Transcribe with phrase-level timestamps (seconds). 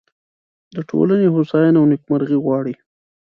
[0.75, 2.73] د ټولنې هوساینه او نیکمرغي غواړي.